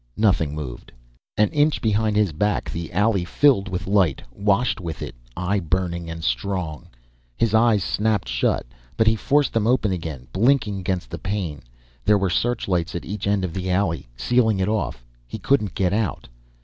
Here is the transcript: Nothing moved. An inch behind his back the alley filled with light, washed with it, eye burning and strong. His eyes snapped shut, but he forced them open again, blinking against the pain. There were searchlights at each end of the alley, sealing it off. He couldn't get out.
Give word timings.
Nothing 0.17 0.55
moved. 0.55 0.91
An 1.37 1.49
inch 1.49 1.79
behind 1.79 2.15
his 2.15 2.31
back 2.33 2.71
the 2.71 2.91
alley 2.91 3.23
filled 3.23 3.69
with 3.69 3.85
light, 3.85 4.23
washed 4.31 4.81
with 4.81 4.99
it, 5.03 5.13
eye 5.37 5.59
burning 5.59 6.09
and 6.09 6.23
strong. 6.23 6.87
His 7.37 7.53
eyes 7.53 7.83
snapped 7.83 8.27
shut, 8.27 8.65
but 8.97 9.05
he 9.05 9.15
forced 9.15 9.53
them 9.53 9.67
open 9.67 9.91
again, 9.91 10.25
blinking 10.33 10.79
against 10.79 11.11
the 11.11 11.19
pain. 11.19 11.61
There 12.03 12.17
were 12.17 12.31
searchlights 12.31 12.95
at 12.95 13.05
each 13.05 13.27
end 13.27 13.45
of 13.45 13.53
the 13.53 13.69
alley, 13.69 14.07
sealing 14.17 14.59
it 14.59 14.67
off. 14.67 15.05
He 15.27 15.37
couldn't 15.37 15.75
get 15.75 15.93
out. 15.93 16.27